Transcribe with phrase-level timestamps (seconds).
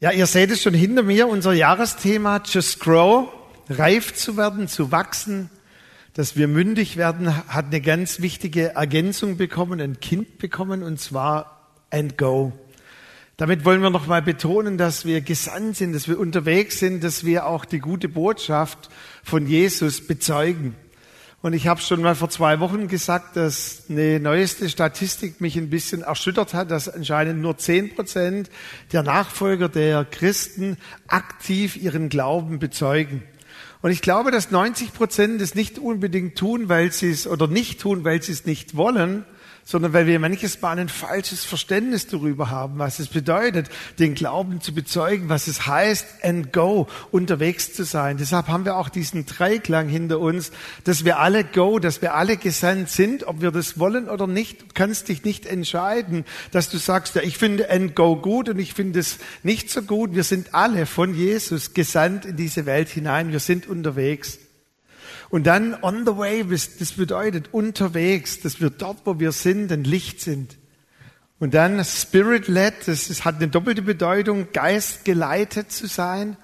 [0.00, 3.30] Ja, ihr seht es schon hinter mir, unser Jahresthema Just Grow,
[3.68, 5.50] reif zu werden, zu wachsen,
[6.14, 11.72] dass wir mündig werden, hat eine ganz wichtige Ergänzung bekommen, ein Kind bekommen, und zwar
[11.90, 12.52] and go.
[13.38, 17.46] Damit wollen wir nochmal betonen, dass wir gesandt sind, dass wir unterwegs sind, dass wir
[17.46, 18.90] auch die gute Botschaft
[19.24, 20.76] von Jesus bezeugen.
[21.40, 25.70] Und ich habe schon mal vor zwei Wochen gesagt, dass eine neueste Statistik mich ein
[25.70, 28.50] bisschen erschüttert hat, dass anscheinend nur zehn Prozent
[28.90, 33.22] der Nachfolger der Christen aktiv ihren Glauben bezeugen.
[33.82, 37.80] Und ich glaube, dass 90 Prozent es nicht unbedingt tun, weil sie es oder nicht
[37.80, 39.24] tun, weil sie es nicht wollen,
[39.68, 43.68] sondern weil wir manches Mal ein falsches Verständnis darüber haben, was es bedeutet,
[43.98, 48.16] den Glauben zu bezeugen, was es heißt, and go, unterwegs zu sein.
[48.16, 50.52] Deshalb haben wir auch diesen Dreiklang hinter uns,
[50.84, 54.62] dass wir alle go, dass wir alle gesandt sind, ob wir das wollen oder nicht.
[54.62, 58.58] Du kannst dich nicht entscheiden, dass du sagst, ja, ich finde and go gut und
[58.58, 60.14] ich finde es nicht so gut.
[60.14, 63.32] Wir sind alle von Jesus gesandt in diese Welt hinein.
[63.32, 64.38] Wir sind unterwegs.
[65.30, 69.84] Und dann on the way, das bedeutet unterwegs, dass wir dort, wo wir sind, ein
[69.84, 70.56] Licht sind.
[71.38, 76.36] Und dann Spirit-led, das ist, hat eine doppelte Bedeutung, Geist geleitet zu sein.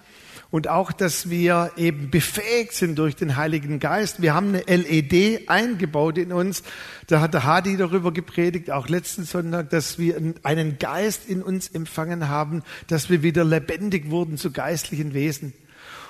[0.50, 4.22] Und auch, dass wir eben befähigt sind durch den Heiligen Geist.
[4.22, 6.62] Wir haben eine LED eingebaut in uns.
[7.08, 11.66] Da hat der Hadi darüber gepredigt, auch letzten Sonntag, dass wir einen Geist in uns
[11.66, 15.54] empfangen haben, dass wir wieder lebendig wurden zu geistlichen Wesen.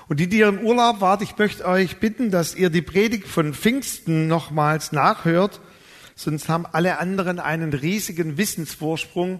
[0.07, 3.27] Und die, die ihr im Urlaub wart, ich möchte euch bitten, dass ihr die Predigt
[3.27, 5.61] von Pfingsten nochmals nachhört,
[6.15, 9.39] sonst haben alle anderen einen riesigen Wissensvorsprung.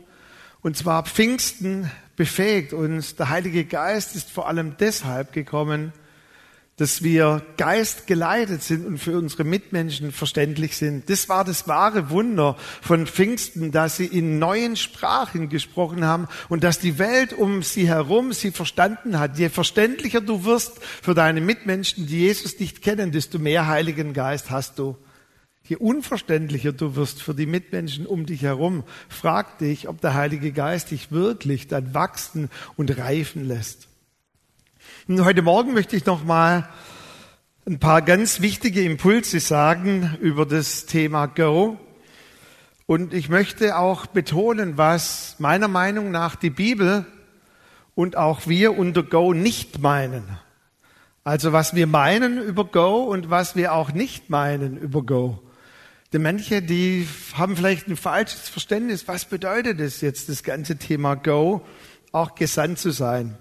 [0.61, 3.15] Und zwar Pfingsten befähigt uns.
[3.15, 5.93] Der Heilige Geist ist vor allem deshalb gekommen,
[6.77, 11.09] dass wir geistgeleitet sind und für unsere Mitmenschen verständlich sind.
[11.09, 16.65] Das war das wahre Wunder von Pfingsten, dass sie in neuen Sprachen gesprochen haben und
[16.65, 19.39] dass die Welt um sie herum sie verstanden hat.
[19.39, 24.51] Je verständlicher du wirst für deine Mitmenschen, die Jesus nicht kennen, desto mehr Heiligen Geist
[24.51, 24.97] hast du.
[25.63, 30.51] Je unverständlicher du wirst für die Mitmenschen um dich herum, frag dich, ob der Heilige
[30.51, 33.87] Geist dich wirklich dann wachsen und reifen lässt.
[35.07, 36.67] Heute Morgen möchte ich noch mal
[37.67, 41.77] ein paar ganz wichtige Impulse sagen über das Thema Go.
[42.87, 47.05] Und ich möchte auch betonen, was meiner Meinung nach die Bibel
[47.93, 50.23] und auch wir unter Go nicht meinen.
[51.23, 55.39] Also was wir meinen über Go und was wir auch nicht meinen über Go.
[56.13, 59.07] Denn manche, die haben vielleicht ein falsches Verständnis.
[59.07, 61.61] Was bedeutet es jetzt, das ganze Thema Go,
[62.11, 63.37] auch gesandt zu sein?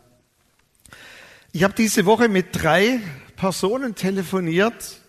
[1.57, 2.99] Ich habe diese Woche mit drei
[3.37, 5.01] Personen telefoniert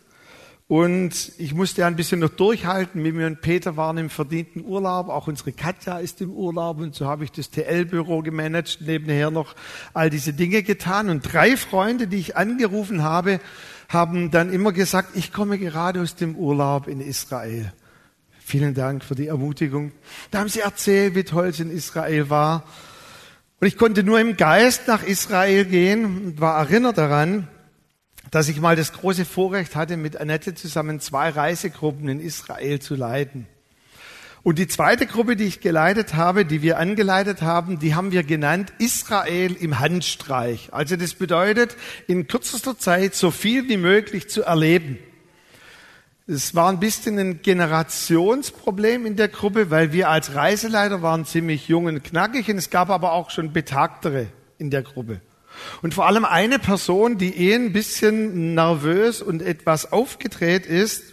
[0.68, 3.02] und ich musste ein bisschen noch durchhalten.
[3.02, 7.08] Mimi und Peter waren im verdienten Urlaub, auch unsere Katja ist im Urlaub und so
[7.08, 9.56] habe ich das TL-Büro gemanagt, nebenher noch
[9.96, 11.10] all diese Dinge getan.
[11.10, 13.40] Und drei Freunde, die ich angerufen habe,
[13.90, 17.74] haben dann immer gesagt, ich komme gerade aus dem Urlaub in Israel.
[18.40, 19.94] Vielen Dank für die Ermutigung.
[20.30, 22.66] Da haben sie erzählt, wie toll es in Israel war.
[23.60, 27.48] Und ich konnte nur im Geist nach Israel gehen und war erinnert daran,
[28.32, 32.96] dass ich mal das große Vorrecht hatte, mit Annette zusammen zwei Reisegruppen in Israel zu
[32.96, 33.48] leiten.
[34.44, 38.24] Und die zweite Gruppe, die ich geleitet habe, die wir angeleitet haben, die haben wir
[38.24, 40.70] genannt Israel im Handstreich.
[40.72, 41.76] Also das bedeutet,
[42.08, 45.00] in kürzester Zeit so viel wie möglich zu erleben.
[46.28, 51.68] Es war ein bisschen ein Generationsproblem in der Gruppe, weil wir als Reiseleiter waren ziemlich
[51.68, 54.26] jung und knackig und es gab aber auch schon Betagtere
[54.58, 55.22] in der Gruppe.
[55.84, 61.04] Und vor allem eine Person, die eh ein bisschen nervös und etwas aufgedreht ist,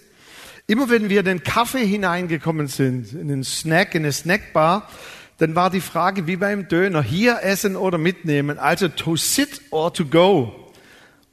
[0.67, 4.89] immer wenn wir in den Kaffee hineingekommen sind, in den Snack, in eine Snackbar,
[5.37, 9.93] dann war die Frage wie beim Döner, hier essen oder mitnehmen, also to sit or
[9.93, 10.71] to go.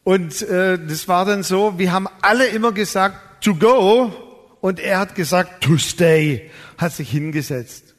[0.03, 4.12] Und äh, das war dann so, wir haben alle immer gesagt, to go
[4.62, 7.96] und er hat gesagt to stay, hat sich hingesetzt.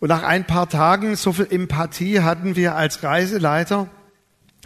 [0.00, 3.88] Und nach ein paar Tagen, so viel Empathie hatten wir als Reiseleiter,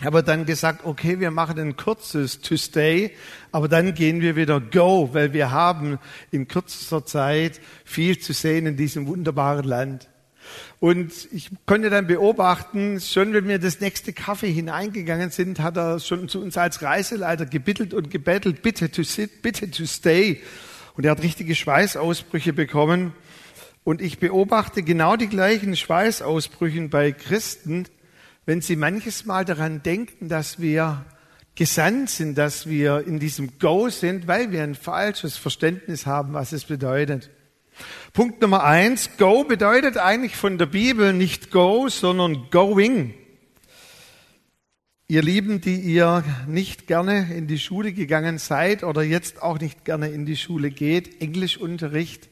[0.02, 3.12] aber dann gesagt, okay, wir machen ein kurzes to stay,
[3.52, 5.98] aber dann gehen wir wieder go, weil wir haben
[6.30, 10.08] in kürzester Zeit viel zu sehen in diesem wunderbaren Land.
[10.78, 16.00] Und ich konnte dann beobachten, schon wenn wir das nächste Kaffee hineingegangen sind, hat er
[16.00, 20.42] schon zu uns als Reiseleiter gebittelt und gebettelt, bitte to sit, bitte to stay.
[20.94, 23.12] Und er hat richtige Schweißausbrüche bekommen.
[23.84, 27.86] Und ich beobachte genau die gleichen Schweißausbrüche bei Christen,
[28.44, 31.04] wenn sie manches Mal daran denken, dass wir
[31.54, 36.52] gesandt sind, dass wir in diesem Go sind, weil wir ein falsches Verständnis haben, was
[36.52, 37.30] es bedeutet.
[38.12, 43.14] Punkt Nummer eins, go bedeutet eigentlich von der Bibel nicht go, sondern going.
[45.08, 49.84] Ihr Lieben, die ihr nicht gerne in die Schule gegangen seid oder jetzt auch nicht
[49.84, 52.28] gerne in die Schule geht, Englischunterricht.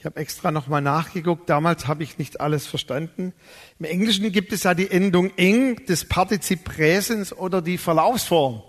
[0.00, 1.50] Ich habe extra nochmal nachgeguckt.
[1.50, 3.32] Damals habe ich nicht alles verstanden.
[3.78, 8.62] Im Englischen gibt es ja die Endung ing des Partizip Präsens oder die Verlaufsform.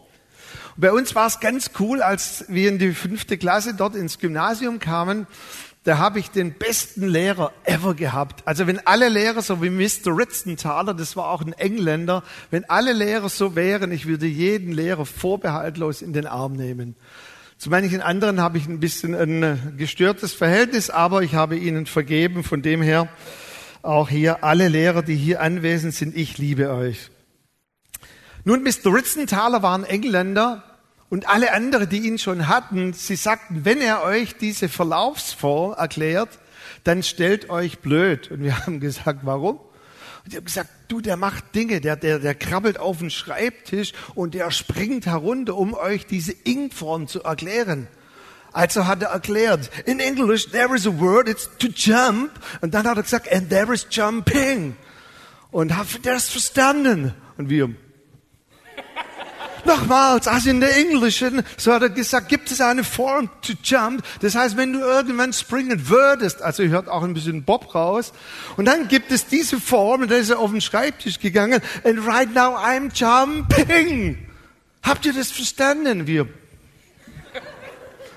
[0.76, 4.20] Und bei uns war es ganz cool, als wir in die fünfte Klasse dort ins
[4.20, 5.28] Gymnasium kamen
[5.90, 8.48] da habe ich den besten Lehrer ever gehabt.
[8.48, 10.16] Also wenn alle Lehrer so wie Mr.
[10.16, 12.22] Ritzenthaler, das war auch ein Engländer,
[12.52, 16.96] wenn alle Lehrer so wären, ich würde jeden Lehrer vorbehaltlos in den Arm nehmen.
[17.58, 22.44] Zu manchen anderen habe ich ein bisschen ein gestörtes Verhältnis, aber ich habe ihnen vergeben.
[22.44, 23.08] Von dem her
[23.82, 27.10] auch hier alle Lehrer, die hier anwesend sind, ich liebe euch.
[28.44, 28.94] Nun, Mr.
[28.94, 30.69] Ritzenthaler war ein Engländer,
[31.10, 36.40] und alle anderen, die ihn schon hatten, sie sagten, wenn er euch diese Verlaufsform erklärt,
[36.84, 38.30] dann stellt euch blöd.
[38.32, 39.60] Und wir haben gesagt, warum?
[40.24, 43.94] Und die haben gesagt, du, der macht Dinge, der, der, der krabbelt auf den Schreibtisch
[44.14, 47.88] und der springt herunter, um euch diese Ing-Form zu erklären.
[48.52, 52.32] Also hat er erklärt, in English there is a word, it's to jump.
[52.62, 54.76] Und dann hat er gesagt, and there is jumping.
[55.52, 57.14] Und ihr das verstanden?
[57.38, 57.74] Und wir,
[59.66, 64.04] Nochmals, also in der Englischen, so hat er gesagt, gibt es eine Form to jump.
[64.22, 68.14] Das heißt, wenn du irgendwann springen würdest, also hört auch ein bisschen Bob raus,
[68.58, 72.06] und dann gibt es diese Form, und da ist er auf den Schreibtisch gegangen, and
[72.08, 74.18] right now I'm jumping.
[74.84, 76.08] Habt ihr das verstanden?
[76.08, 76.28] Wir.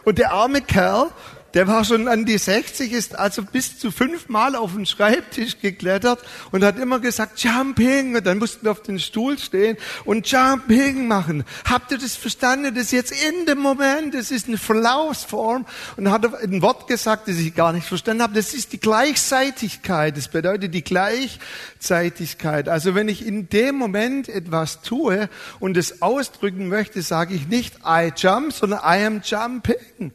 [0.04, 1.10] Und der arme Kerl,
[1.54, 6.20] der war schon an die 60, ist also bis zu fünfmal auf den Schreibtisch geklettert
[6.50, 8.16] und hat immer gesagt, Jumping.
[8.16, 11.44] Und dann mussten wir auf den Stuhl stehen und Jumping machen.
[11.64, 12.74] Habt ihr das verstanden?
[12.74, 15.66] Das ist jetzt in dem Moment, das ist eine Verlaufsform.
[15.96, 18.34] Und hat ein Wort gesagt, das ich gar nicht verstanden habe.
[18.34, 20.16] Das ist die Gleichzeitigkeit.
[20.16, 22.68] Das bedeutet die Gleichzeitigkeit.
[22.68, 25.28] Also wenn ich in dem Moment etwas tue
[25.60, 30.12] und es ausdrücken möchte, sage ich nicht I jump, sondern I am jumping.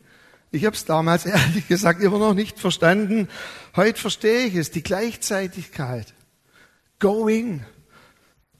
[0.51, 3.27] Ich habe es damals ehrlich gesagt immer noch nicht verstanden.
[3.75, 6.13] Heute verstehe ich es, die Gleichzeitigkeit.
[6.99, 7.65] Going.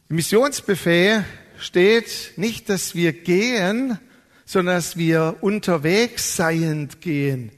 [0.09, 1.25] Im Missionsbefehl
[1.57, 3.99] steht nicht, dass wir gehen,
[4.45, 7.51] sondern dass wir unterwegs seiend gehen.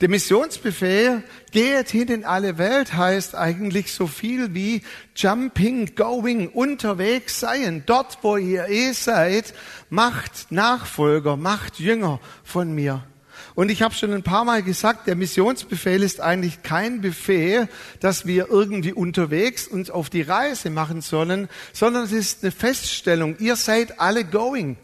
[0.00, 4.82] Der Missionsbefehl, geht hin in alle Welt, heißt eigentlich so viel wie
[5.16, 7.84] jumping, going, unterwegs seien.
[7.86, 9.54] Dort, wo ihr eh seid,
[9.88, 13.02] macht Nachfolger, macht Jünger von mir.
[13.58, 17.66] Und ich habe schon ein paar Mal gesagt, der Missionsbefehl ist eigentlich kein Befehl,
[17.98, 23.34] dass wir irgendwie unterwegs uns auf die Reise machen sollen, sondern es ist eine Feststellung.
[23.40, 24.76] Ihr seid alle going.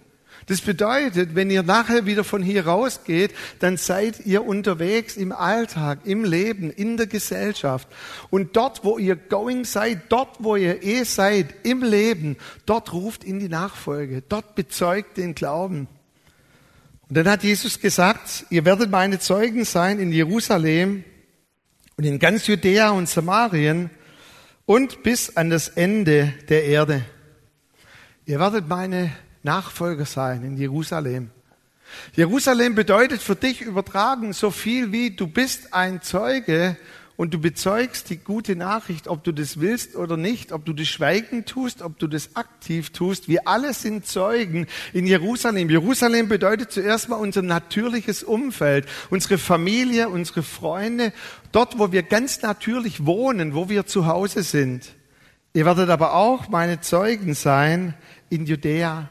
[0.46, 6.00] Das bedeutet, wenn ihr nachher wieder von hier rausgeht, dann seid ihr unterwegs im Alltag,
[6.02, 7.86] im Leben, in der Gesellschaft.
[8.30, 13.22] Und dort, wo ihr going seid, dort, wo ihr eh seid, im Leben, dort ruft
[13.22, 15.86] in die Nachfolge, dort bezeugt den Glauben.
[17.08, 21.04] Und dann hat Jesus gesagt, ihr werdet meine Zeugen sein in Jerusalem
[21.96, 23.90] und in ganz Judäa und Samarien
[24.66, 27.04] und bis an das Ende der Erde.
[28.26, 29.12] Ihr werdet meine
[29.42, 31.30] Nachfolger sein in Jerusalem.
[32.14, 36.76] Jerusalem bedeutet für dich übertragen so viel wie du bist ein Zeuge
[37.16, 40.88] und du bezeugst die gute Nachricht, ob du das willst oder nicht, ob du das
[40.88, 43.28] schweigen tust, ob du das aktiv tust.
[43.28, 45.70] Wir alle sind Zeugen in Jerusalem.
[45.70, 51.12] Jerusalem bedeutet zuerst mal unser natürliches Umfeld, unsere Familie, unsere Freunde,
[51.52, 54.94] dort, wo wir ganz natürlich wohnen, wo wir zu Hause sind.
[55.52, 57.94] Ihr werdet aber auch meine Zeugen sein
[58.28, 59.08] in Judäa,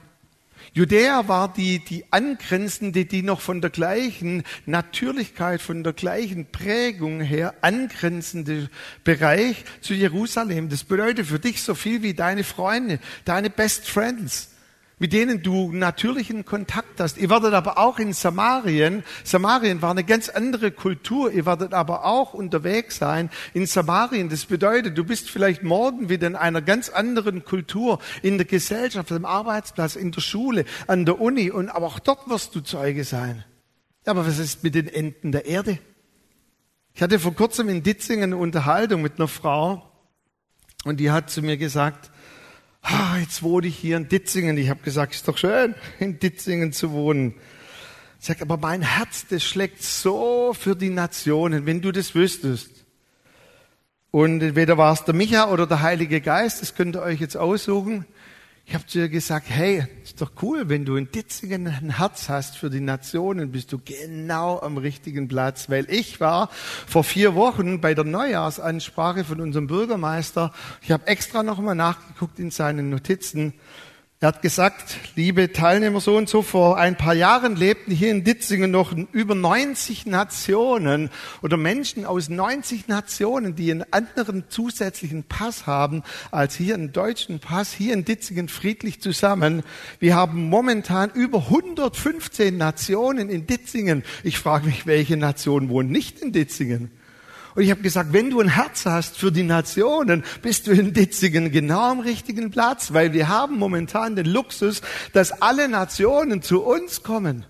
[0.75, 7.21] Judäa war die, die angrenzende, die noch von der gleichen Natürlichkeit, von der gleichen Prägung
[7.21, 8.69] her angrenzende
[9.03, 10.69] Bereich zu Jerusalem.
[10.69, 14.52] Das bedeutet für dich so viel wie deine Freunde, deine Best Friends
[15.03, 17.17] mit denen du natürlichen Kontakt hast.
[17.17, 22.05] Ihr werdet aber auch in Samarien, Samarien war eine ganz andere Kultur, ihr werdet aber
[22.05, 24.29] auch unterwegs sein in Samarien.
[24.29, 29.11] Das bedeutet, du bist vielleicht morgen wieder in einer ganz anderen Kultur, in der Gesellschaft,
[29.11, 33.03] am Arbeitsplatz, in der Schule, an der Uni und aber auch dort wirst du Zeuge
[33.03, 33.43] sein.
[34.05, 35.79] Aber was ist mit den Enden der Erde?
[36.93, 39.83] Ich hatte vor kurzem in Ditzingen eine Unterhaltung mit einer Frau
[40.85, 42.09] und die hat zu mir gesagt,
[42.83, 44.57] ah, jetzt wohne ich hier in Ditzingen.
[44.57, 47.33] Ich habe gesagt, ist doch schön, in Ditzingen zu wohnen.
[48.19, 52.85] Sage, aber mein Herz, das schlägt so für die Nationen, wenn du das wüsstest.
[54.11, 57.35] Und entweder war es der Micha oder der Heilige Geist, das könnt ihr euch jetzt
[57.35, 58.05] aussuchen.
[58.65, 62.29] Ich habe zu ihr gesagt, hey, ist doch cool, wenn du in Ditzingen ein Herz
[62.29, 65.69] hast für die Nationen, bist du genau am richtigen Platz.
[65.69, 66.49] Weil ich war
[66.87, 70.53] vor vier Wochen bei der Neujahrsansprache von unserem Bürgermeister.
[70.81, 73.53] Ich habe extra nochmal nachgeguckt in seinen Notizen.
[74.23, 78.23] Er hat gesagt, liebe Teilnehmer, so und so, vor ein paar Jahren lebten hier in
[78.23, 81.09] Ditzingen noch über 90 Nationen
[81.41, 87.41] oder Menschen aus 90 Nationen, die einen anderen zusätzlichen Pass haben als hier einen deutschen
[87.41, 89.61] Pass, hier in Ditzingen friedlich zusammen.
[89.99, 94.05] Wir haben momentan über 115 Nationen in Ditzingen.
[94.23, 96.91] Ich frage mich, welche Nation wohnt nicht in Ditzingen?
[97.55, 100.93] Und ich habe gesagt, wenn du ein Herz hast für die Nationen, bist du in
[100.93, 104.81] Ditzingen genau am richtigen Platz, weil wir haben momentan den Luxus,
[105.13, 107.45] dass alle Nationen zu uns kommen.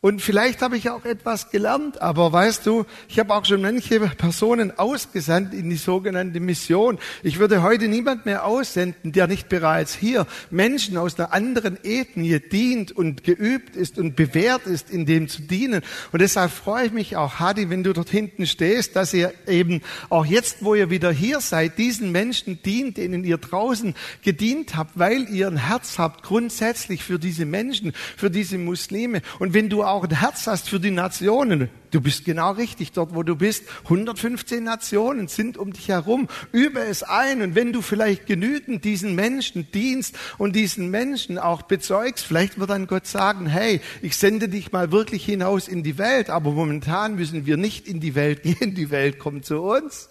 [0.00, 3.98] Und vielleicht habe ich auch etwas gelernt, aber weißt du, ich habe auch schon manche
[3.98, 6.98] Personen ausgesandt in die sogenannte Mission.
[7.24, 12.38] Ich würde heute niemand mehr aussenden, der nicht bereits hier Menschen aus einer anderen Ethnie
[12.38, 15.82] dient und geübt ist und bewährt ist, in dem zu dienen.
[16.12, 19.80] Und deshalb freue ich mich auch, Hadi, wenn du dort hinten stehst, dass ihr eben
[20.10, 24.96] auch jetzt, wo ihr wieder hier seid, diesen Menschen dient, denen ihr draußen gedient habt,
[24.96, 29.22] weil ihr ein Herz habt grundsätzlich für diese Menschen, für diese Muslime.
[29.40, 33.14] Und wenn du auch ein Herz hast für die Nationen, du bist genau richtig dort,
[33.14, 33.64] wo du bist.
[33.84, 36.28] 115 Nationen sind um dich herum.
[36.52, 37.42] Übe es ein.
[37.42, 42.70] Und wenn du vielleicht genügend diesen Menschen dienst und diesen Menschen auch bezeugst, vielleicht wird
[42.70, 46.30] dann Gott sagen, hey, ich sende dich mal wirklich hinaus in die Welt.
[46.30, 48.74] Aber momentan müssen wir nicht in die Welt gehen.
[48.74, 50.10] Die Welt kommt zu uns.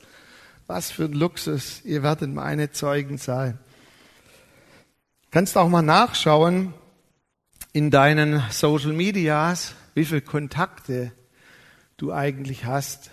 [0.65, 1.81] Was für ein Luxus.
[1.85, 3.57] Ihr werdet meine Zeugen sein.
[5.31, 6.73] Kannst auch mal nachschauen,
[7.77, 11.11] in deinen Social Medias, wie viele Kontakte
[11.97, 13.11] du eigentlich hast.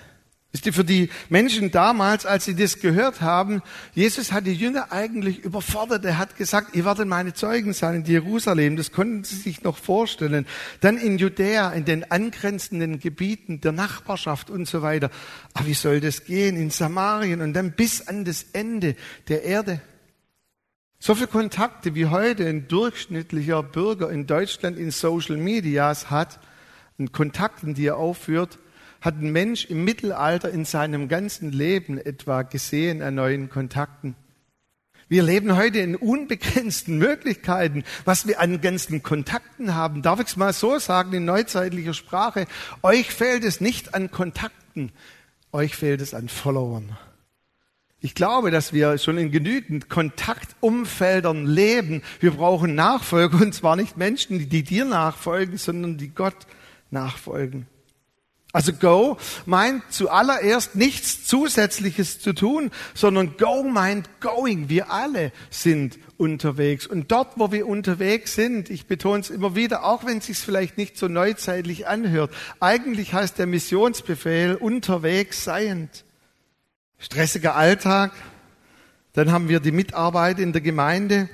[0.52, 3.60] Wisst ihr, für die Menschen damals, als sie das gehört haben,
[3.92, 6.06] Jesus hat die Jünger eigentlich überfordert.
[6.06, 8.76] Er hat gesagt, ihr werdet meine Zeugen sein in Jerusalem.
[8.76, 10.46] Das konnten sie sich noch vorstellen.
[10.80, 15.10] Dann in Judäa, in den angrenzenden Gebieten der Nachbarschaft und so weiter.
[15.52, 16.56] Aber wie soll das gehen?
[16.56, 18.96] In Samarien und dann bis an das Ende
[19.28, 19.82] der Erde.
[21.06, 26.40] So viele Kontakte wie heute ein durchschnittlicher Bürger in Deutschland in Social Medias hat,
[26.96, 28.58] in Kontakten, die er aufführt,
[29.02, 34.14] hat ein Mensch im Mittelalter in seinem ganzen Leben etwa gesehen an neuen Kontakten.
[35.06, 40.00] Wir leben heute in unbegrenzten Möglichkeiten, was wir an ganzen Kontakten haben.
[40.00, 42.46] Darf ich es mal so sagen in neuzeitlicher Sprache?
[42.82, 44.90] Euch fehlt es nicht an Kontakten,
[45.52, 46.96] euch fehlt es an Followern.
[48.04, 52.02] Ich glaube, dass wir schon in genügend Kontaktumfeldern leben.
[52.20, 56.36] Wir brauchen Nachfolger und zwar nicht Menschen, die dir nachfolgen, sondern die Gott
[56.90, 57.66] nachfolgen.
[58.52, 64.68] Also Go meint zuallererst nichts Zusätzliches zu tun, sondern Go meint Going.
[64.68, 66.86] Wir alle sind unterwegs.
[66.86, 70.36] Und dort, wo wir unterwegs sind, ich betone es immer wieder, auch wenn es sich
[70.36, 76.04] vielleicht nicht so neuzeitlich anhört, eigentlich heißt der Missionsbefehl unterwegs seiend
[77.04, 78.12] stressiger Alltag.
[79.12, 81.28] Dann haben wir die Mitarbeit in der Gemeinde.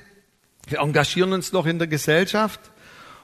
[0.67, 2.59] Wir engagieren uns noch in der Gesellschaft.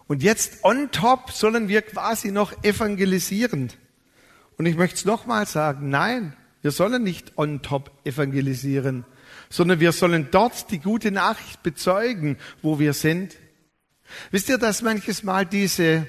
[0.07, 3.73] Und jetzt on top sollen wir quasi noch evangelisieren.
[4.57, 9.05] Und ich möchte es nochmal sagen, nein, wir sollen nicht on top evangelisieren,
[9.49, 13.35] sondern wir sollen dort die gute Nachricht bezeugen, wo wir sind.
[14.31, 16.07] Wisst ihr, dass manches Mal diese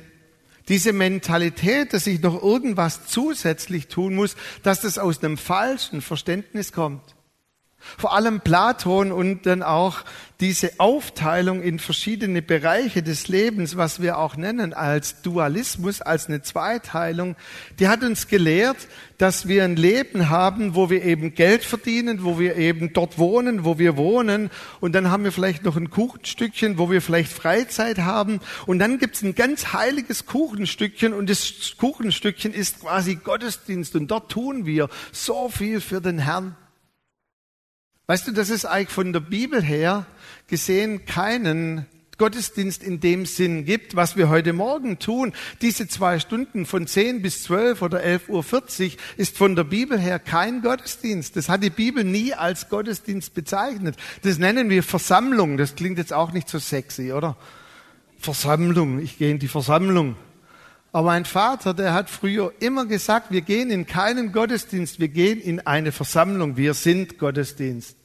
[0.68, 6.72] diese Mentalität, dass ich noch irgendwas zusätzlich tun muss, dass das aus einem falschen Verständnis
[6.72, 7.17] kommt.
[7.96, 10.04] Vor allem Platon und dann auch
[10.40, 16.42] diese Aufteilung in verschiedene Bereiche des Lebens, was wir auch nennen als Dualismus, als eine
[16.42, 17.34] Zweiteilung,
[17.80, 18.76] die hat uns gelehrt,
[19.18, 23.64] dass wir ein Leben haben, wo wir eben Geld verdienen, wo wir eben dort wohnen,
[23.64, 24.50] wo wir wohnen.
[24.78, 28.38] Und dann haben wir vielleicht noch ein Kuchenstückchen, wo wir vielleicht Freizeit haben.
[28.66, 33.96] Und dann gibt's ein ganz heiliges Kuchenstückchen und das Kuchenstückchen ist quasi Gottesdienst.
[33.96, 36.54] Und dort tun wir so viel für den Herrn.
[38.10, 40.06] Weißt du, dass es eigentlich von der Bibel her
[40.46, 41.84] gesehen keinen
[42.16, 45.34] Gottesdienst in dem Sinn gibt, was wir heute Morgen tun.
[45.60, 50.18] Diese zwei Stunden von 10 bis 12 oder 11.40 Uhr ist von der Bibel her
[50.18, 51.36] kein Gottesdienst.
[51.36, 53.96] Das hat die Bibel nie als Gottesdienst bezeichnet.
[54.22, 55.58] Das nennen wir Versammlung.
[55.58, 57.36] Das klingt jetzt auch nicht so sexy, oder?
[58.18, 59.00] Versammlung.
[59.00, 60.16] Ich gehe in die Versammlung.
[60.92, 65.40] Aber mein Vater, der hat früher immer gesagt, wir gehen in keinen Gottesdienst, wir gehen
[65.40, 66.56] in eine Versammlung.
[66.56, 67.96] Wir sind Gottesdienst.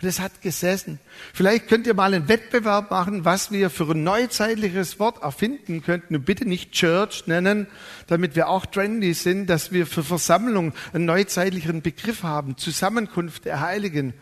[0.00, 1.00] Und es hat gesessen.
[1.34, 6.14] Vielleicht könnt ihr mal einen Wettbewerb machen, was wir für ein neuzeitliches Wort erfinden könnten.
[6.14, 7.66] Und bitte nicht Church nennen,
[8.06, 12.56] damit wir auch trendy sind, dass wir für Versammlung einen neuzeitlichen Begriff haben.
[12.56, 14.14] Zusammenkunft der Heiligen.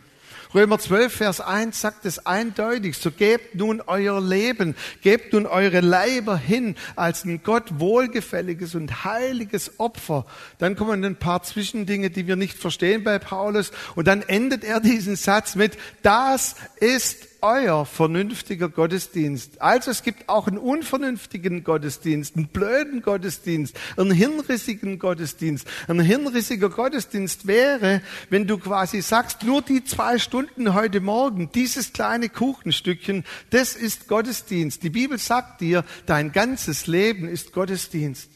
[0.55, 5.81] Römer 12, Vers 1 sagt es eindeutig, so gebt nun euer Leben, gebt nun eure
[5.81, 10.27] Leiber hin als ein Gott wohlgefälliges und heiliges Opfer.
[10.59, 14.81] Dann kommen ein paar Zwischendinge, die wir nicht verstehen bei Paulus und dann endet er
[14.81, 19.61] diesen Satz mit, das ist euer vernünftiger Gottesdienst.
[19.61, 25.67] Also es gibt auch einen unvernünftigen Gottesdienst, einen blöden Gottesdienst, einen hirnrissigen Gottesdienst.
[25.89, 31.93] Ein hirnrissiger Gottesdienst wäre, wenn du quasi sagst, nur die zwei Stunden heute Morgen, dieses
[31.93, 34.83] kleine Kuchenstückchen, das ist Gottesdienst.
[34.83, 38.31] Die Bibel sagt dir, dein ganzes Leben ist Gottesdienst.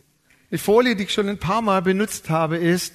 [0.51, 2.93] Die Folie, die ich schon ein paar Mal benutzt habe, ist,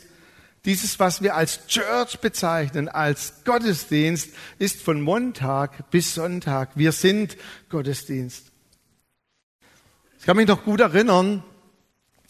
[0.65, 6.72] dieses, was wir als Church bezeichnen, als Gottesdienst, ist von Montag bis Sonntag.
[6.75, 7.38] Wir sind
[7.69, 8.51] Gottesdienst.
[10.19, 11.43] Ich kann mich noch gut erinnern,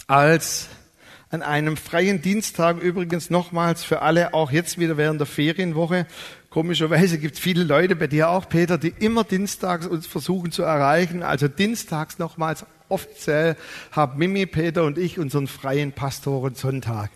[0.08, 0.68] als
[1.30, 6.06] an einem freien Dienstag übrigens nochmals für alle, auch jetzt wieder während der Ferienwoche.
[6.50, 10.64] Komischerweise gibt es viele Leute, bei dir auch, Peter, die immer dienstags uns versuchen zu
[10.64, 11.24] erreichen.
[11.24, 13.56] Also dienstags nochmals offiziell
[13.92, 17.10] haben Mimi, Peter und ich unseren freien Pastorensonntag.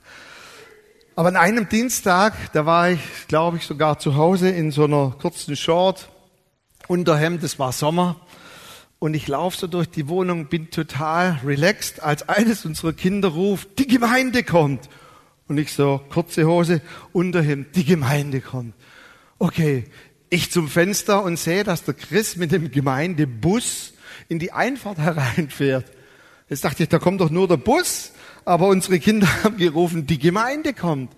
[1.20, 5.18] Aber an einem Dienstag, da war ich, glaube ich, sogar zu Hause in so einer
[5.20, 6.08] kurzen Short,
[6.88, 8.22] Unterhemd, es war Sommer.
[9.00, 13.80] Und ich laufe so durch die Wohnung, bin total relaxed, als eines unserer Kinder ruft,
[13.80, 14.88] die Gemeinde kommt.
[15.50, 18.74] Und ich so, kurze Hose, Unterhemd, die Gemeinde kommt.
[19.40, 19.84] Okay,
[20.30, 23.92] ich zum Fenster und sehe, dass der Chris mit dem Gemeindebus
[24.30, 25.92] in die Einfahrt hereinfährt.
[26.48, 28.14] Jetzt dachte ich, da kommt doch nur der Bus
[28.50, 31.16] aber unsere Kinder haben gerufen, die Gemeinde kommt.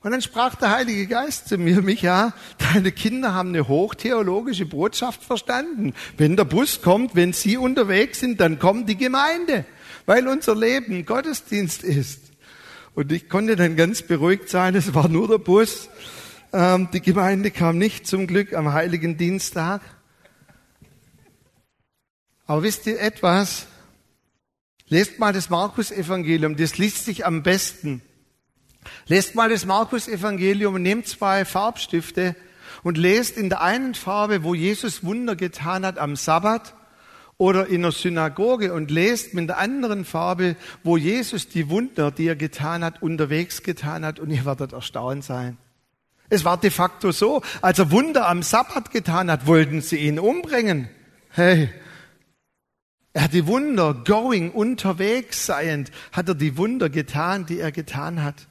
[0.00, 5.22] Und dann sprach der Heilige Geist zu mir, Micha, deine Kinder haben eine hochtheologische Botschaft
[5.22, 5.92] verstanden.
[6.16, 9.66] Wenn der Bus kommt, wenn sie unterwegs sind, dann kommt die Gemeinde,
[10.06, 12.20] weil unser Leben Gottesdienst ist.
[12.94, 15.90] Und ich konnte dann ganz beruhigt sein, es war nur der Bus.
[16.52, 19.82] Ähm, die Gemeinde kam nicht zum Glück am heiligen Dienstag.
[22.46, 23.66] Aber wisst ihr etwas?
[24.94, 28.00] Lest mal das Markus-Evangelium, das liest sich am besten.
[29.08, 32.36] Lest mal das Markus-Evangelium und nehmt zwei Farbstifte
[32.84, 36.74] und lest in der einen Farbe, wo Jesus Wunder getan hat am Sabbat
[37.38, 40.54] oder in der Synagoge und lest mit der anderen Farbe,
[40.84, 45.24] wo Jesus die Wunder, die er getan hat, unterwegs getan hat und ihr werdet erstaunt
[45.24, 45.58] sein.
[46.30, 50.20] Es war de facto so, als er Wunder am Sabbat getan hat, wollten sie ihn
[50.20, 50.88] umbringen.
[51.30, 51.68] Hey,
[53.14, 58.22] er hat die Wunder, going, unterwegs seiend, hat er die Wunder getan, die er getan
[58.22, 58.48] hat.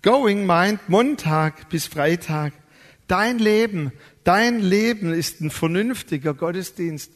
[0.00, 2.54] Going meint Montag bis Freitag.
[3.08, 3.92] Dein Leben,
[4.24, 7.12] dein Leben ist ein vernünftiger Gottesdienst.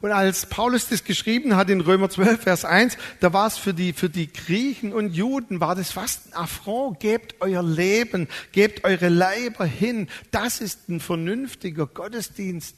[0.00, 3.74] Und als Paulus das geschrieben hat in Römer 12, Vers 1, da war es für
[3.74, 7.00] die, für die Griechen und Juden, war das fast ein Affront.
[7.00, 10.08] Gebt euer Leben, gebt eure Leiber hin.
[10.30, 12.76] Das ist ein vernünftiger Gottesdienst.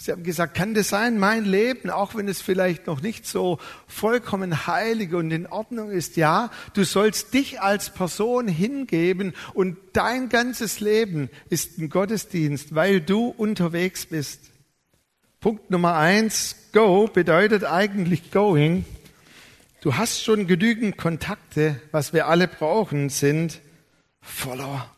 [0.00, 3.58] Sie haben gesagt, kann das sein, mein Leben, auch wenn es vielleicht noch nicht so
[3.88, 10.28] vollkommen heilig und in Ordnung ist, ja, du sollst dich als Person hingeben und dein
[10.28, 14.52] ganzes Leben ist ein Gottesdienst, weil du unterwegs bist.
[15.40, 18.84] Punkt Nummer eins, go bedeutet eigentlich going.
[19.80, 23.60] Du hast schon genügend Kontakte, was wir alle brauchen, sind
[24.20, 24.88] Follower.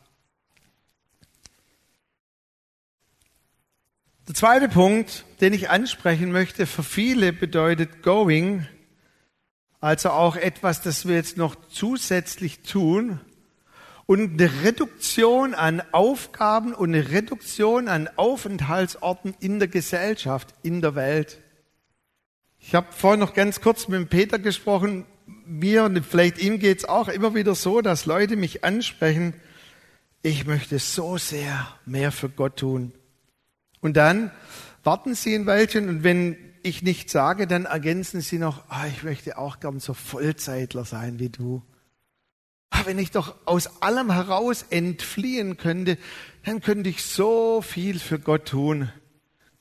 [4.31, 8.65] Der zweite Punkt, den ich ansprechen möchte, für viele bedeutet Going,
[9.81, 13.19] also auch etwas, das wir jetzt noch zusätzlich tun
[14.05, 20.95] und eine Reduktion an Aufgaben und eine Reduktion an Aufenthaltsorten in der Gesellschaft, in der
[20.95, 21.39] Welt.
[22.57, 25.05] Ich habe vorhin noch ganz kurz mit Peter gesprochen.
[25.45, 29.33] Mir, vielleicht ihm geht's auch immer wieder so, dass Leute mich ansprechen,
[30.23, 32.93] ich möchte so sehr mehr für Gott tun.
[33.81, 34.31] Und dann
[34.83, 39.03] warten Sie ein Weilchen und wenn ich nichts sage, dann ergänzen Sie noch, ah, ich
[39.03, 41.63] möchte auch gern so Vollzeitler sein wie du.
[42.69, 45.97] Ah, wenn ich doch aus allem heraus entfliehen könnte,
[46.45, 48.89] dann könnte ich so viel für Gott tun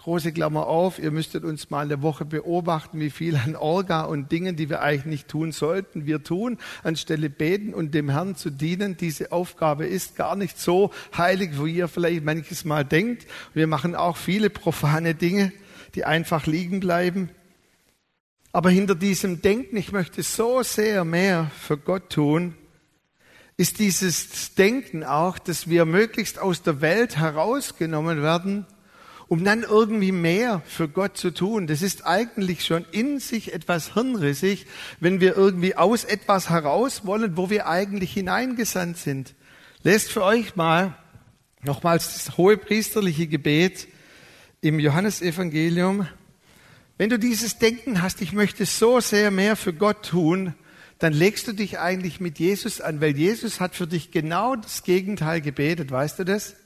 [0.02, 4.32] große Klammer auf, ihr müsstet uns mal eine Woche beobachten, wie viel an Orga und
[4.32, 8.48] Dingen, die wir eigentlich nicht tun sollten, wir tun, anstelle beten und dem Herrn zu
[8.48, 8.96] dienen.
[8.96, 13.26] Diese Aufgabe ist gar nicht so heilig, wie ihr vielleicht manches Mal denkt.
[13.52, 15.52] Wir machen auch viele profane Dinge,
[15.94, 17.28] die einfach liegen bleiben.
[18.52, 22.54] Aber hinter diesem Denken, ich möchte so sehr mehr für Gott tun,
[23.58, 28.66] ist dieses Denken auch, dass wir möglichst aus der Welt herausgenommen werden,
[29.30, 31.68] um dann irgendwie mehr für Gott zu tun.
[31.68, 34.66] Das ist eigentlich schon in sich etwas hirnrissig,
[34.98, 39.36] wenn wir irgendwie aus etwas heraus wollen, wo wir eigentlich hineingesandt sind.
[39.84, 40.96] Lest für euch mal
[41.62, 43.86] nochmals das hohe priesterliche Gebet
[44.62, 46.08] im Johannesevangelium.
[46.98, 50.54] Wenn du dieses Denken hast, ich möchte so sehr mehr für Gott tun,
[50.98, 54.82] dann legst du dich eigentlich mit Jesus an, weil Jesus hat für dich genau das
[54.82, 56.56] Gegenteil gebetet, weißt du das?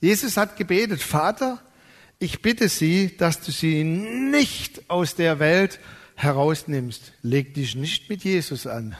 [0.00, 1.62] Jesus hat gebetet, Vater,
[2.22, 5.80] ich bitte Sie, dass du sie nicht aus der Welt
[6.14, 7.12] herausnimmst.
[7.22, 8.96] Leg dich nicht mit Jesus an,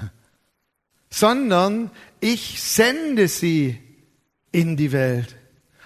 [1.09, 3.79] sondern ich sende sie
[4.51, 5.37] in die Welt.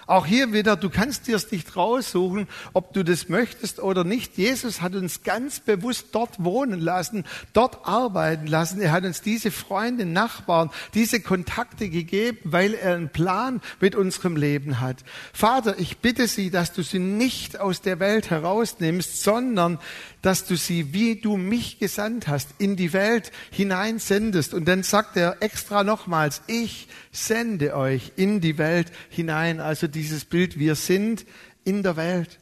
[0.07, 4.39] Auch hier wieder, du kannst dir es nicht raussuchen, ob du das möchtest oder nicht.
[4.39, 8.81] Jesus hat uns ganz bewusst dort wohnen lassen, dort arbeiten lassen.
[8.81, 14.37] Er hat uns diese Freunde, Nachbarn, diese Kontakte gegeben, weil er einen Plan mit unserem
[14.37, 14.99] Leben hat.
[15.33, 19.79] Vater, ich bitte Sie, dass du sie nicht aus der Welt herausnimmst, sondern
[20.23, 24.55] dass du sie, wie du mich gesandt hast, in die Welt hineinsendest.
[24.55, 29.61] Und dann sagt er extra nochmals, ich sende euch in die Welt hinein.
[29.61, 31.27] Also dieses Bild, wir sind
[31.65, 32.39] in der Welt.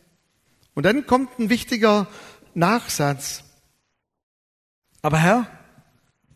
[0.75, 2.09] Und dann kommt ein wichtiger
[2.55, 3.45] Nachsatz.
[5.01, 5.47] Aber Herr,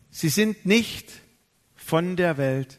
[0.09, 1.11] Sie sind nicht
[1.75, 2.78] von der Welt.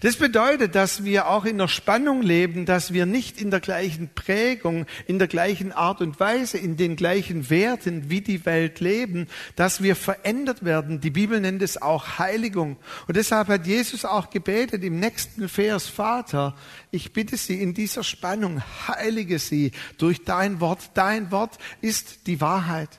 [0.00, 4.10] Das bedeutet, dass wir auch in der Spannung leben, dass wir nicht in der gleichen
[4.14, 9.26] Prägung, in der gleichen Art und Weise, in den gleichen Werten wie die Welt leben,
[9.56, 11.00] dass wir verändert werden.
[11.00, 12.76] Die Bibel nennt es auch Heiligung.
[13.06, 16.54] Und deshalb hat Jesus auch gebetet im nächsten Vers, Vater,
[16.90, 20.90] ich bitte Sie in dieser Spannung, heilige Sie durch dein Wort.
[20.94, 22.90] Dein Wort ist die Wahrheit.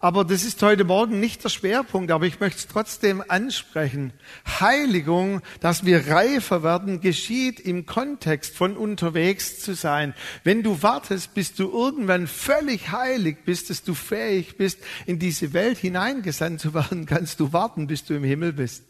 [0.00, 4.12] Aber das ist heute Morgen nicht der Schwerpunkt, aber ich möchte es trotzdem ansprechen.
[4.60, 10.14] Heiligung, dass wir reifer werden, geschieht im Kontext von unterwegs zu sein.
[10.44, 15.52] Wenn du wartest, bis du irgendwann völlig heilig bist, dass du fähig bist, in diese
[15.52, 18.84] Welt hineingesandt zu werden, kannst du warten, bis du im Himmel bist.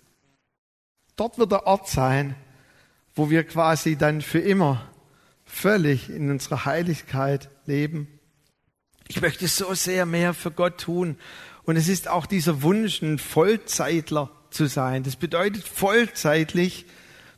[1.17, 2.35] Dort wird der Ort sein,
[3.15, 4.87] wo wir quasi dann für immer
[5.47, 8.18] völlig in unserer Heiligkeit leben.
[9.09, 11.17] Ich möchte so sehr mehr für Gott tun.
[11.65, 15.03] Und es ist auch dieser Wunsch, ein Vollzeitler zu sein.
[15.03, 16.87] Das bedeutet vollzeitlich,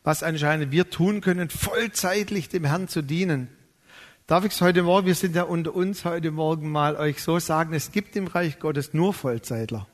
[0.03, 3.49] was anscheinend wir tun können, vollzeitlich dem Herrn zu dienen.
[4.27, 7.39] Darf ich es heute Morgen, wir sind ja unter uns heute Morgen mal euch so
[7.39, 9.87] sagen, es gibt im Reich Gottes nur Vollzeitler.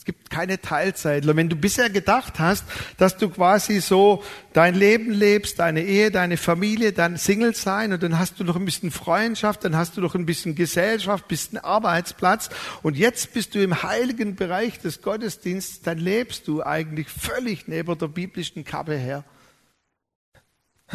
[0.00, 1.36] Es gibt keine Teilzeitler.
[1.36, 2.64] Wenn du bisher gedacht hast,
[2.96, 8.02] dass du quasi so dein Leben lebst, deine Ehe, deine Familie, dein Single sein und
[8.02, 11.58] dann hast du noch ein bisschen Freundschaft, dann hast du noch ein bisschen Gesellschaft, bisschen
[11.58, 12.48] Arbeitsplatz
[12.80, 17.98] und jetzt bist du im heiligen Bereich des Gottesdienstes, dann lebst du eigentlich völlig neben
[17.98, 19.22] der biblischen Kappe her.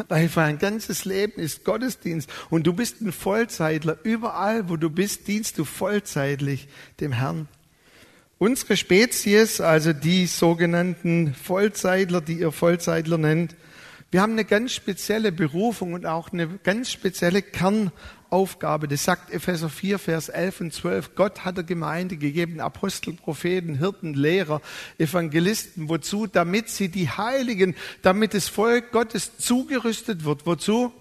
[0.07, 3.99] Weil für ein ganzes Leben ist Gottesdienst und du bist ein Vollzeitler.
[4.01, 6.67] Überall, wo du bist, dienst du vollzeitlich
[6.99, 7.47] dem Herrn.
[8.37, 13.55] Unsere Spezies, also die sogenannten Vollzeitler, die ihr Vollzeitler nennt,
[14.11, 18.89] wir haben eine ganz spezielle Berufung und auch eine ganz spezielle Kernaufgabe.
[18.89, 21.15] Das sagt Epheser 4, Vers 11 und 12.
[21.15, 24.61] Gott hat der Gemeinde gegeben, Apostel, Propheten, Hirten, Lehrer,
[24.97, 25.87] Evangelisten.
[25.87, 26.27] Wozu?
[26.27, 30.45] Damit sie die Heiligen, damit das Volk Gottes zugerüstet wird.
[30.45, 30.93] Wozu?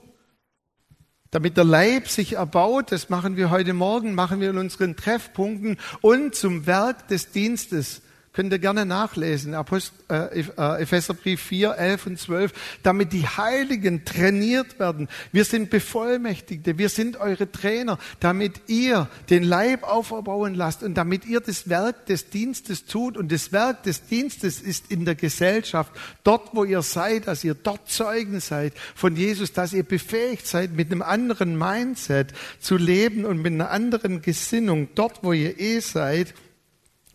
[1.34, 2.92] Damit der Leib sich erbaut.
[2.92, 8.02] Das machen wir heute Morgen, machen wir in unseren Treffpunkten und zum Werk des Dienstes.
[8.34, 14.04] Könnt ihr gerne nachlesen, Apostel, äh, äh Epheserbrief 4, 11 und 12, damit die Heiligen
[14.04, 15.08] trainiert werden.
[15.30, 21.26] Wir sind Bevollmächtigte, wir sind eure Trainer, damit ihr den Leib aufbauen lasst und damit
[21.26, 23.16] ihr das Werk des Dienstes tut.
[23.16, 25.92] Und das Werk des Dienstes ist in der Gesellschaft,
[26.24, 30.72] dort wo ihr seid, dass ihr dort Zeugen seid von Jesus, dass ihr befähigt seid,
[30.72, 35.78] mit einem anderen Mindset zu leben und mit einer anderen Gesinnung, dort wo ihr eh
[35.78, 36.34] seid,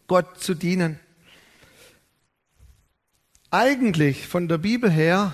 [0.07, 0.97] Gott zu dienen.
[3.51, 5.33] Eigentlich von der Bibel her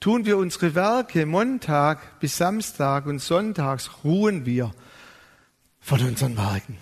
[0.00, 4.72] tun wir unsere Werke Montag bis Samstag und Sonntags ruhen wir
[5.78, 6.78] von unseren Werken.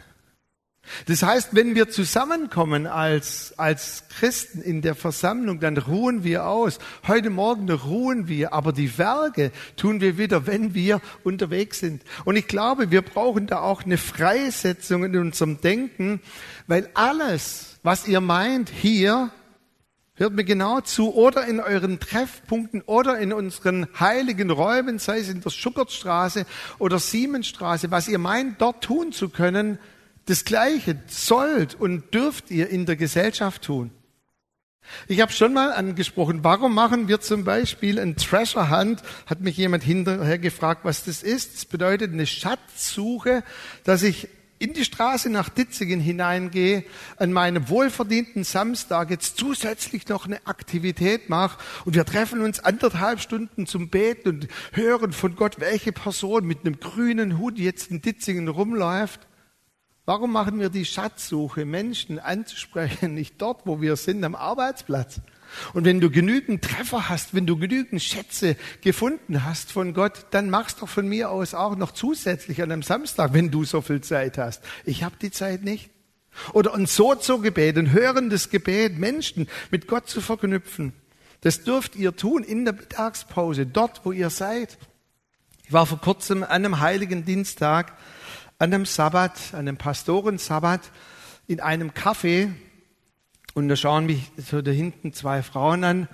[1.07, 6.79] Das heißt, wenn wir zusammenkommen als, als Christen in der Versammlung, dann ruhen wir aus.
[7.09, 12.03] Heute Morgen ruhen wir, aber die Werke tun wir wieder, wenn wir unterwegs sind.
[12.25, 16.21] Und ich glaube, wir brauchen da auch eine Freisetzung in unserem Denken,
[16.69, 19.33] weil alles, was ihr meint hier,
[20.19, 25.29] Hört mir genau zu oder in euren Treffpunkten oder in unseren heiligen Räumen, sei es
[25.29, 26.47] in der Schuckertstraße
[26.79, 29.79] oder Siemensstraße, was ihr meint, dort tun zu können,
[30.25, 33.91] das Gleiche sollt und dürft ihr in der Gesellschaft tun.
[35.07, 39.03] Ich habe schon mal angesprochen, warum machen wir zum Beispiel ein Treasure Hunt?
[39.27, 41.55] Hat mich jemand hinterher gefragt, was das ist.
[41.55, 43.43] Das bedeutet eine Schatzsuche,
[43.85, 46.85] dass ich in die Straße nach Ditzingen hineingehe,
[47.19, 53.21] an meinem wohlverdienten Samstag jetzt zusätzlich noch eine Aktivität mache und wir treffen uns anderthalb
[53.21, 58.01] Stunden zum Beten und hören von Gott, welche Person mit einem grünen Hut jetzt in
[58.01, 59.27] Ditzingen rumläuft.
[60.07, 65.21] Warum machen wir die Schatzsuche, Menschen anzusprechen, nicht dort, wo wir sind, am Arbeitsplatz,
[65.73, 70.51] Und wenn du genügend Treffer hast, wenn du genügend Schätze gefunden hast von Gott, dann
[70.51, 74.01] mach's doch von mir aus auch noch zusätzlich an einem Samstag, wenn du so viel
[74.01, 74.63] Zeit hast.
[74.85, 75.91] Ich habe die Zeit nicht.
[76.53, 80.93] Oder ein Sozo-Gebet, ein hörendes Gebet, Menschen mit Gott zu verknüpfen.
[81.41, 84.79] Das dürft ihr tun in der Mittagspause, dort, wo ihr seid.
[85.65, 87.93] Ich war vor kurzem an einem heiligen Dienstag,
[88.59, 90.81] an einem Sabbat, an einem Pastorensabbat
[91.47, 92.51] in einem Café
[93.57, 96.09] und da schauen mich so da hinten zwei Frauen an,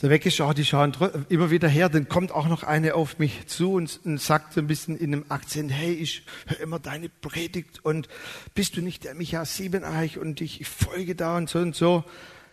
[0.00, 0.92] da weggeschaut, die schauen
[1.30, 4.60] immer wieder her, dann kommt auch noch eine auf mich zu und, und sagt so
[4.60, 8.08] ein bisschen in einem Akzent, hey, ich höre immer deine Predigt und
[8.54, 12.04] bist du nicht der Micha Siebeneich und ich, ich folge da und so und so.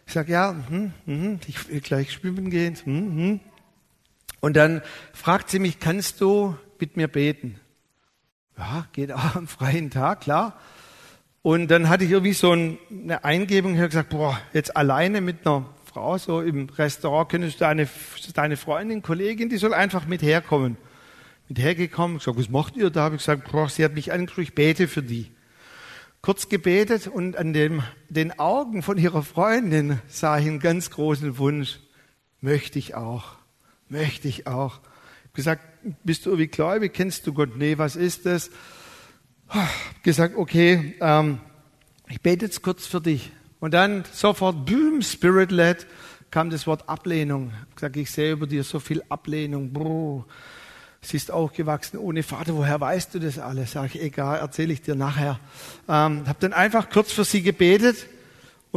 [0.06, 2.78] Ich sage, ja, hm, hm, ich will gleich schwimmen gehen.
[2.82, 3.40] Hm, hm.
[4.40, 7.60] Und dann fragt sie mich, kannst du mit mir beten?
[8.58, 10.58] Ja, geht auch am freien Tag, klar.
[11.48, 15.48] Und dann hatte ich irgendwie so eine Eingebung, ich habe gesagt, boah, jetzt alleine mit
[15.48, 17.88] einer Frau so im Restaurant, könntest du deine,
[18.34, 20.76] deine Freundin, Kollegin, die soll einfach mit herkommen.
[21.48, 23.04] Mit hergekommen, ich gesagt, was macht ihr da?
[23.04, 25.32] Habe ich gesagt, boah, sie hat mich angesprochen, ich bete für die
[26.22, 31.38] kurz gebetet und an dem, den Augen von ihrer Freundin sah ich einen ganz großen
[31.38, 31.80] Wunsch.
[32.42, 33.38] Möchte ich auch.
[33.88, 34.82] Möchte ich auch.
[35.28, 35.64] Ich gesagt,
[36.04, 36.94] bist du irgendwie gläubig?
[36.94, 37.56] Kennst du Gott?
[37.56, 38.52] Nee, was ist das?
[40.04, 41.40] Gesagt, okay, ähm,
[42.10, 43.32] ich bete jetzt kurz für dich.
[43.60, 45.88] Und dann sofort, boom, Spirit-led,
[46.32, 47.52] kam das Wort Ablehnung.
[47.70, 49.74] Ich gesagt, ich sehe über dir so viel Ablehnung.
[49.74, 50.26] Brrr.
[51.02, 52.56] Sie ist aufgewachsen ohne Vater.
[52.56, 53.72] Woher weißt du das alles?
[53.72, 55.40] Sag ich, egal, erzähle ich dir nachher.
[55.88, 58.08] Ähm, habe dann einfach kurz für sie gebetet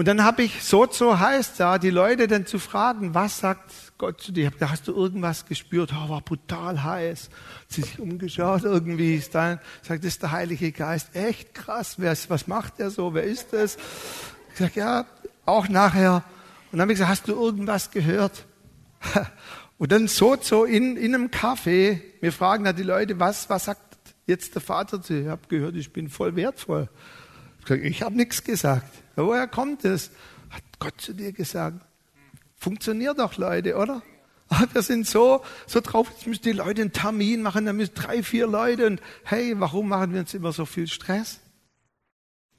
[0.00, 3.70] und dann habe ich so so heißt da die Leute dann zu fragen, was sagt
[3.98, 4.50] Gott zu dir?
[4.50, 5.92] Ich hast du irgendwas gespürt?
[5.92, 7.28] Oh, war brutal heiß.
[7.68, 11.14] Sie sich umgeschaut irgendwie ist dann sagt, das ist der Heilige Geist.
[11.14, 11.96] Echt krass.
[11.98, 13.12] Wer ist, was macht der so?
[13.12, 13.76] Wer ist das?
[14.54, 15.04] Ich sag ja,
[15.44, 16.24] auch nachher.
[16.72, 18.46] Und dann habe ich gesagt, hast du irgendwas gehört?
[19.76, 23.66] Und dann so, so in, in einem Café, wir fragen da die Leute, was, was
[23.66, 25.20] sagt jetzt der Vater zu dir?
[25.20, 26.88] Ich habe gehört, ich bin voll wertvoll.
[27.68, 28.90] Ich habe nichts gesagt.
[29.16, 30.10] Woher kommt es?
[30.50, 31.80] Hat Gott zu dir gesagt.
[32.56, 34.02] Funktioniert doch, Leute, oder?
[34.48, 37.94] Aber wir sind so, so drauf, jetzt müssen die Leute einen Termin machen, dann müssen
[37.94, 41.40] drei, vier Leute und hey, warum machen wir uns immer so viel Stress?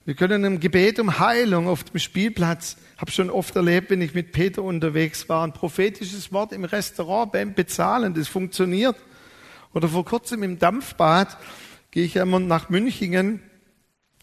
[0.06, 4.16] Wir können im Gebet um Heilung auf dem Spielplatz, habe schon oft erlebt, wenn ich
[4.16, 8.96] mit Peter unterwegs war, ein prophetisches Wort im Restaurant beim Bezahlen, das funktioniert.
[9.74, 11.38] Oder vor kurzem im Dampfbad
[11.92, 13.42] gehe ich einmal nach Münchingen,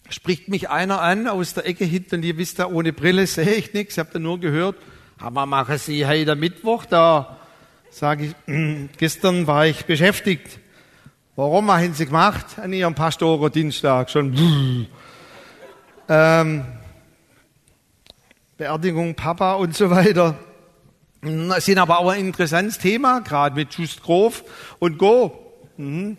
[0.08, 3.74] spricht mich einer an aus der Ecke hinten, ihr wisst da, ohne Brille sehe ich
[3.74, 4.76] nichts, ich habe da nur gehört,
[5.20, 7.38] Hammer, machen Sie heute Mittwoch da?
[7.90, 10.60] Sage ich, hm, gestern war ich beschäftigt.
[11.34, 14.10] Warum haben Sie gemacht an Ihrem Pastorendienstag?
[14.10, 14.36] Schon
[16.08, 16.64] ähm,
[18.56, 20.36] Beerdigung Papa und so weiter.
[21.20, 24.44] Das sind aber auch ein interessantes Thema, gerade mit Just Grof
[24.78, 25.36] und Go.
[25.76, 26.16] Mhm.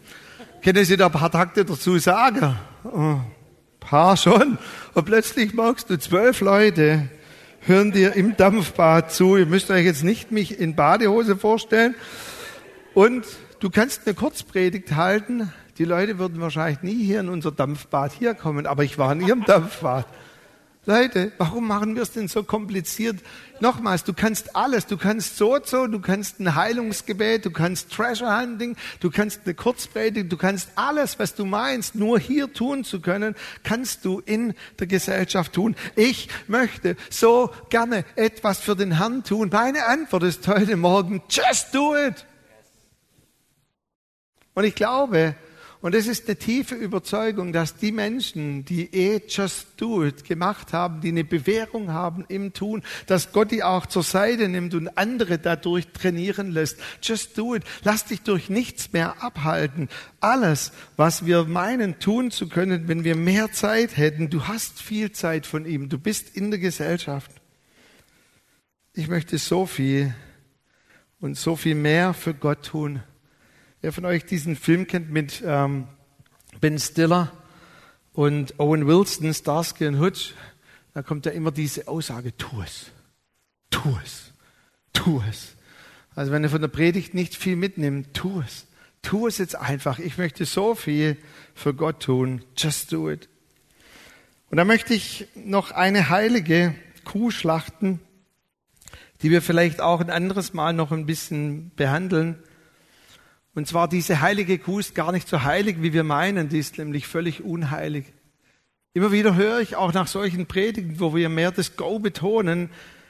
[0.61, 2.55] Können Sie da ein paar Takte dazu sagen?
[2.83, 3.25] Ein
[3.89, 4.59] paar schon.
[4.93, 7.09] Und plötzlich magst du zwölf Leute,
[7.61, 9.35] hören dir im Dampfbad zu.
[9.35, 11.95] Ihr müsst euch jetzt nicht mich in Badehose vorstellen.
[12.93, 13.25] Und
[13.59, 18.35] du kannst eine Kurzpredigt halten, die Leute würden wahrscheinlich nie hier in unser Dampfbad hier
[18.35, 20.05] kommen, aber ich war in ihrem Dampfbad.
[20.89, 23.17] Leute, warum machen wir es denn so kompliziert?
[23.59, 24.87] Nochmals, du kannst alles.
[24.87, 30.31] Du kannst Sozo, du kannst ein Heilungsgebet, du kannst Treasure Hunting, du kannst eine Kurzpredigt,
[30.31, 34.87] du kannst alles, was du meinst, nur hier tun zu können, kannst du in der
[34.87, 35.75] Gesellschaft tun.
[35.95, 39.49] Ich möchte so gerne etwas für den Herrn tun.
[39.53, 42.25] Meine Antwort ist heute Morgen, just do it.
[44.55, 45.35] Und ich glaube,
[45.81, 50.73] und es ist eine tiefe Überzeugung, dass die Menschen, die eh Just Do It gemacht
[50.73, 54.97] haben, die eine Bewährung haben im Tun, dass Gott die auch zur Seite nimmt und
[54.97, 56.79] andere dadurch trainieren lässt.
[57.01, 57.63] Just Do It.
[57.83, 59.87] Lass dich durch nichts mehr abhalten.
[60.19, 65.13] Alles, was wir meinen tun zu können, wenn wir mehr Zeit hätten, du hast viel
[65.13, 67.31] Zeit von ihm, du bist in der Gesellschaft.
[68.93, 70.13] Ich möchte so viel
[71.21, 73.01] und so viel mehr für Gott tun
[73.81, 75.87] Wer von euch diesen Film kennt mit ähm,
[76.59, 77.31] Ben Stiller
[78.11, 80.33] und Owen Wilson, Starsky und Hutch,
[80.93, 82.87] da kommt ja immer diese Aussage, tu es,
[83.69, 84.33] tu es,
[84.91, 85.55] tu es.
[86.13, 88.65] Also wenn ihr von der Predigt nicht viel mitnimmt, tu es.
[89.01, 89.97] Tu es jetzt einfach.
[89.99, 91.15] Ich möchte so viel
[91.55, 92.43] für Gott tun.
[92.57, 93.29] Just do it.
[94.49, 98.01] Und da möchte ich noch eine heilige Kuh schlachten,
[99.21, 102.43] die wir vielleicht auch ein anderes Mal noch ein bisschen behandeln.
[103.55, 106.77] Und zwar diese heilige Kuh ist gar nicht so heilig, wie wir meinen, die ist
[106.77, 108.05] nämlich völlig unheilig.
[108.93, 112.69] Immer wieder höre ich auch nach solchen Predigten, wo wir mehr das Go betonen,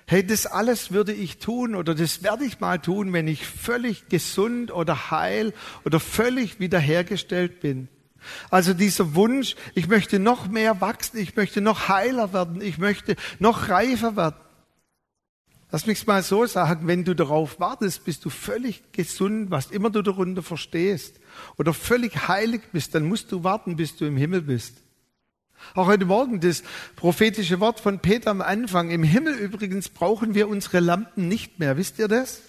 [0.10, 4.10] Hey, das alles würde ich tun oder das werde ich mal tun, wenn ich völlig
[4.10, 5.54] gesund oder heil
[5.86, 7.90] oder völlig wiederhergestellt bin.
[8.50, 13.18] Also dieser Wunsch, ich möchte noch mehr wachsen, ich möchte noch heiler werden, ich möchte
[13.38, 14.49] noch reifer werden.
[15.72, 19.92] Lass mich mal so sagen, wenn du darauf wartest, bist du völlig gesund, was immer
[19.92, 21.20] du darunter verstehst,
[21.58, 24.78] oder völlig heilig bist, dann musst du warten, bis du im Himmel bist.
[25.76, 26.64] Auch heute Morgen das
[26.96, 28.90] prophetische Wort von Peter am Anfang.
[28.90, 31.78] Im Himmel übrigens brauchen wir unsere Lampen nicht mehr.
[31.78, 32.42] Wisst ihr das?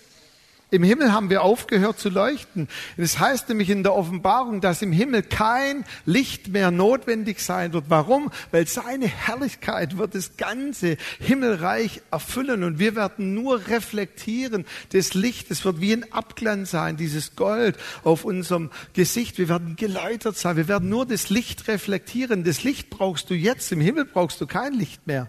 [0.72, 2.68] Im Himmel haben wir aufgehört zu leuchten.
[2.96, 7.86] Das heißt nämlich in der Offenbarung, dass im Himmel kein Licht mehr notwendig sein wird.
[7.88, 8.30] Warum?
[8.52, 15.50] Weil seine Herrlichkeit wird das ganze Himmelreich erfüllen und wir werden nur reflektieren das Licht.
[15.50, 19.38] Es wird wie ein Abglanz sein, dieses Gold auf unserem Gesicht.
[19.38, 20.56] Wir werden geläutert sein.
[20.56, 22.44] Wir werden nur das Licht reflektieren.
[22.44, 23.72] Das Licht brauchst du jetzt.
[23.72, 25.28] Im Himmel brauchst du kein Licht mehr.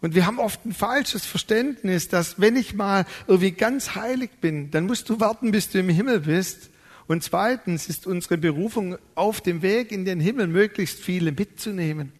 [0.00, 4.70] Und wir haben oft ein falsches Verständnis, dass wenn ich mal irgendwie ganz heilig bin,
[4.70, 6.70] dann musst du warten, bis du im Himmel bist.
[7.06, 12.12] Und zweitens ist unsere Berufung auf dem Weg in den Himmel möglichst viele mitzunehmen.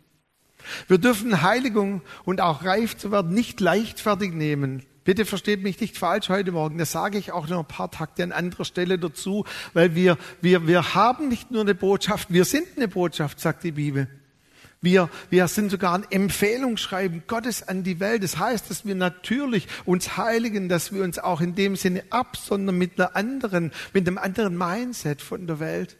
[0.88, 4.84] Wir dürfen Heiligung und auch reif zu werden nicht leichtfertig nehmen.
[5.04, 6.76] Bitte versteht mich nicht falsch heute Morgen.
[6.76, 10.66] Das sage ich auch noch ein paar Takte an anderer Stelle dazu, weil wir, wir,
[10.66, 14.08] wir haben nicht nur eine Botschaft, wir sind eine Botschaft, sagt die Bibel.
[14.82, 18.22] Wir, wir sind sogar ein Empfehlungsschreiben Gottes an die Welt.
[18.22, 22.78] Das heißt, dass wir natürlich uns heiligen, dass wir uns auch in dem Sinne absondern
[22.78, 25.98] mit einer anderen, mit einem anderen Mindset von der Welt.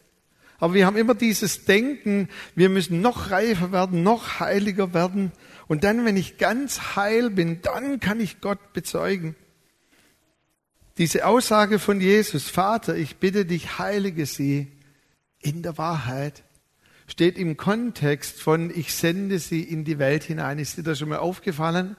[0.59, 5.33] Aber wir haben immer dieses Denken, wir müssen noch reifer werden, noch heiliger werden.
[5.69, 9.37] Und dann, wenn ich ganz heil bin, dann kann ich Gott bezeugen.
[10.99, 14.73] Diese Aussage von Jesus, Vater, ich bitte dich, heilige sie
[15.39, 16.45] in der Wahrheit
[17.11, 20.59] steht im Kontext von ich sende sie in die Welt hinein.
[20.59, 21.97] Ist dir das schon mal aufgefallen?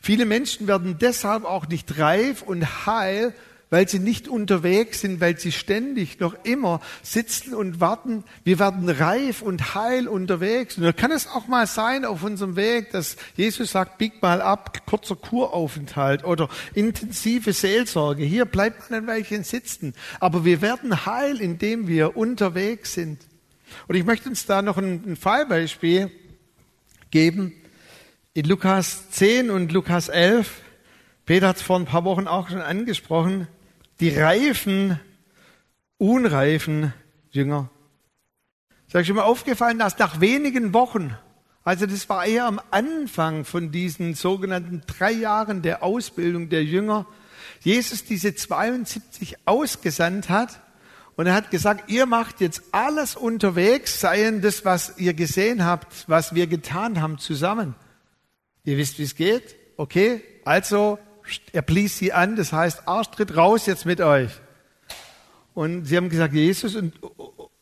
[0.00, 3.34] Viele Menschen werden deshalb auch nicht reif und heil,
[3.68, 8.22] weil sie nicht unterwegs sind, weil sie ständig noch immer sitzen und warten.
[8.44, 10.76] Wir werden reif und heil unterwegs.
[10.76, 14.40] Und da kann es auch mal sein auf unserem Weg, dass Jesus sagt, bieg mal
[14.40, 18.22] ab, kurzer Kuraufenthalt oder intensive Seelsorge.
[18.22, 19.94] Hier bleibt man ein Weilchen sitzen.
[20.20, 23.18] Aber wir werden heil, indem wir unterwegs sind.
[23.88, 26.10] Und ich möchte uns da noch ein, ein Fallbeispiel
[27.10, 27.52] geben.
[28.34, 30.60] In Lukas 10 und Lukas 11,
[31.24, 33.48] Peter hat es vor ein paar Wochen auch schon angesprochen,
[34.00, 35.00] die reifen,
[35.98, 36.92] unreifen
[37.30, 37.70] Jünger.
[38.86, 41.16] Ist euch schon mal aufgefallen, dass nach wenigen Wochen,
[41.64, 47.06] also das war eher am Anfang von diesen sogenannten drei Jahren der Ausbildung der Jünger,
[47.60, 50.60] Jesus diese 72 ausgesandt hat
[51.16, 56.08] und er hat gesagt, ihr macht jetzt alles unterwegs, seien das, was ihr gesehen habt,
[56.08, 57.74] was wir getan haben zusammen.
[58.64, 59.56] Ihr wisst, wie es geht?
[59.78, 60.98] Okay, also
[61.52, 64.30] er blies sie an, das heißt, Arschtritt raus jetzt mit euch.
[65.54, 66.94] Und sie haben gesagt, Jesus, und,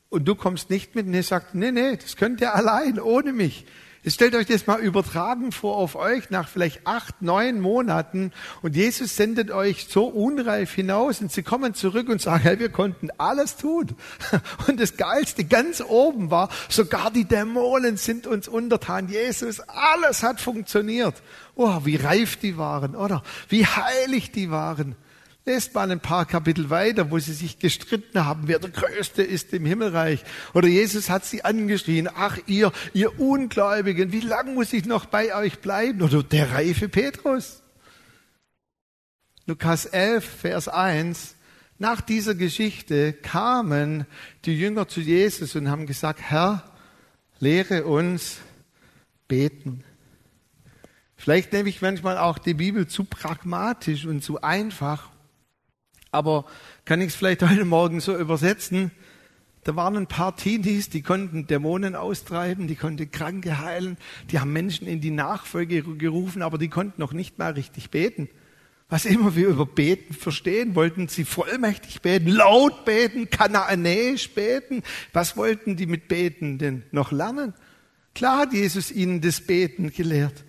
[0.09, 1.07] und du kommst nicht mit?
[1.07, 3.67] Und er sagt, nee, nee, das könnt ihr allein, ohne mich.
[4.07, 9.17] Stellt euch das mal übertragen vor auf euch nach vielleicht acht, neun Monaten und Jesus
[9.17, 13.57] sendet euch so unreif hinaus und sie kommen zurück und sagen, hey, wir konnten alles
[13.57, 13.95] tun.
[14.67, 19.09] Und das Geilste ganz oben war, sogar die Dämonen sind uns untertan.
[19.09, 21.15] Jesus, alles hat funktioniert.
[21.55, 23.23] Oh, wie reif die waren, oder?
[23.49, 24.97] Wie heilig die waren.
[25.47, 29.53] Lest mal ein paar Kapitel weiter, wo sie sich gestritten haben, wer der Größte ist
[29.53, 30.25] im Himmelreich.
[30.55, 35.37] Oder Jesus hat sie angeschrien, ach ihr, ihr Ungläubigen, wie lang muss ich noch bei
[35.37, 36.01] euch bleiben?
[36.01, 37.63] Oder der reife Petrus.
[39.45, 41.35] Lukas 11, Vers 1.
[41.79, 44.07] Nach dieser Geschichte kamen
[44.47, 46.63] die Jünger zu Jesus und haben gesagt, Herr,
[47.39, 48.39] lehre uns
[49.29, 49.85] beten.
[51.17, 55.11] Vielleicht nehme ich manchmal auch die Bibel zu pragmatisch und zu einfach
[56.15, 56.45] aber
[56.85, 58.91] kann ich es vielleicht heute Morgen so übersetzen?
[59.65, 63.97] Da waren ein paar Teenies, die konnten Dämonen austreiben, die konnten Kranke heilen,
[64.31, 68.29] die haben Menschen in die Nachfolge gerufen, aber die konnten noch nicht mal richtig beten.
[68.91, 74.83] Was immer wir über Beten verstehen, wollten sie vollmächtig beten, laut beten, kanaanäisch beten.
[75.15, 77.55] Was wollten die mit Beten denn noch lernen?
[78.15, 80.45] Klar hat Jesus ihnen das Beten gelehrt.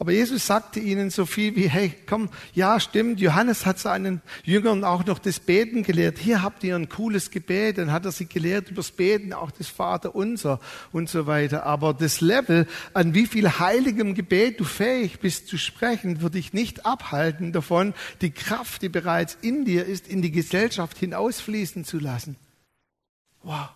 [0.00, 4.82] Aber Jesus sagte ihnen so viel wie, hey, komm, ja, stimmt, Johannes hat seinen Jüngern
[4.82, 6.16] auch noch das Beten gelehrt.
[6.16, 7.76] Hier habt ihr ein cooles Gebet.
[7.76, 10.58] Dann hat er sie gelehrt übers Beten, auch das Vater unser
[10.90, 11.66] und so weiter.
[11.66, 16.54] Aber das Level, an wie viel heiligem Gebet du fähig bist zu sprechen, würde ich
[16.54, 17.92] nicht abhalten davon,
[18.22, 22.36] die Kraft, die bereits in dir ist, in die Gesellschaft hinausfließen zu lassen.
[23.42, 23.68] Wow.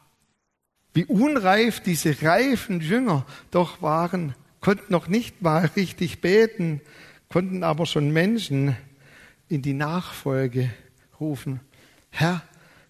[0.94, 6.80] Wie unreif diese reifen Jünger doch waren konnten noch nicht mal richtig beten,
[7.28, 8.74] konnten aber schon Menschen
[9.46, 10.70] in die Nachfolge
[11.20, 11.60] rufen.
[12.08, 12.40] Herr,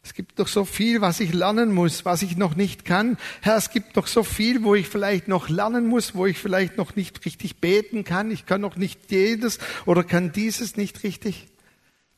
[0.05, 3.17] es gibt doch so viel, was ich lernen muss, was ich noch nicht kann.
[3.43, 6.77] Herr, es gibt doch so viel, wo ich vielleicht noch lernen muss, wo ich vielleicht
[6.77, 8.31] noch nicht richtig beten kann.
[8.31, 11.49] Ich kann noch nicht jedes oder kann dieses nicht richtig.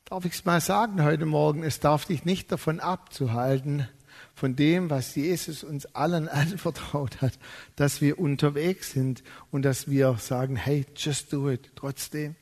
[0.05, 1.63] Darf ich es mal sagen heute Morgen?
[1.63, 3.89] Es darf dich nicht davon abzuhalten,
[4.37, 7.33] von dem, was Jesus uns allen anvertraut hat,
[7.75, 12.37] dass wir unterwegs sind und dass wir sagen, hey, just do it, trotzdem.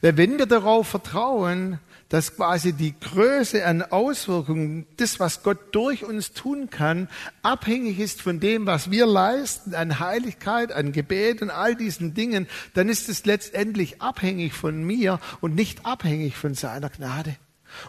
[0.00, 1.78] Weil wenn wir darauf vertrauen,
[2.08, 7.08] dass quasi die Größe an Auswirkungen, das, was Gott durch uns tun kann,
[7.42, 12.46] abhängig ist von dem, was wir leisten, an Heiligkeit, an Gebet und all diesen Dingen,
[12.72, 17.36] dann ist es letztendlich abhängig von mir und nicht abhängig von seiner Gnade.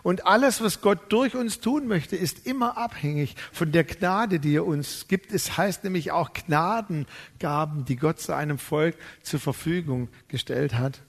[0.03, 4.55] Und alles, was Gott durch uns tun möchte, ist immer abhängig von der Gnade, die
[4.55, 5.31] er uns gibt.
[5.31, 11.01] Es heißt nämlich auch Gnadengaben, die Gott seinem Volk zur Verfügung gestellt hat.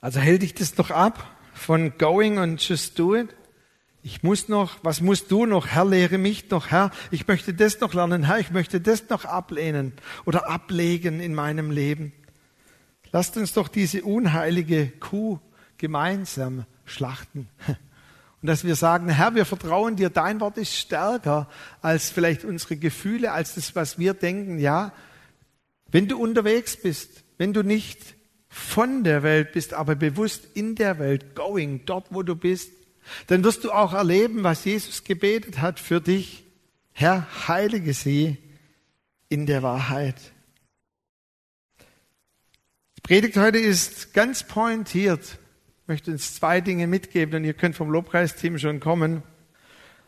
[0.00, 3.34] Also hält dich das noch ab von going und just do it?
[4.02, 5.66] Ich muss noch, was musst du noch?
[5.66, 6.92] Herr, lehre mich noch, Herr.
[7.10, 8.38] Ich möchte das noch lernen, Herr.
[8.38, 12.12] Ich möchte das noch ablehnen oder ablegen in meinem Leben.
[13.10, 15.40] Lasst uns doch diese unheilige Kuh
[15.76, 17.48] gemeinsam schlachten.
[18.42, 21.48] Und dass wir sagen, Herr, wir vertrauen dir, dein Wort ist stärker
[21.80, 24.58] als vielleicht unsere Gefühle, als das, was wir denken.
[24.58, 24.92] Ja,
[25.90, 27.98] wenn du unterwegs bist, wenn du nicht
[28.48, 32.70] von der Welt bist, aber bewusst in der Welt, going, dort wo du bist,
[33.26, 36.44] dann wirst du auch erleben, was Jesus gebetet hat für dich.
[36.92, 38.38] Herr, heilige sie
[39.28, 40.16] in der Wahrheit.
[42.96, 45.38] Die Predigt heute ist ganz pointiert.
[45.88, 49.22] Möchte uns zwei Dinge mitgeben und ihr könnt vom Lobpreisteam schon kommen.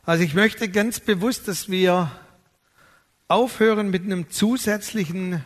[0.02, 2.10] Also ich möchte ganz bewusst, dass wir
[3.28, 5.44] aufhören mit einem zusätzlichen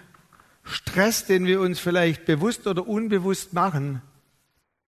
[0.62, 4.00] Stress, den wir uns vielleicht bewusst oder unbewusst machen,